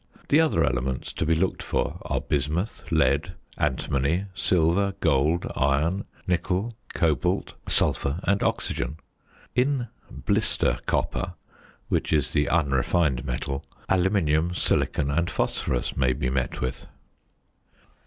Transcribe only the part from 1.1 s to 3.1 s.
to be looked for are bismuth,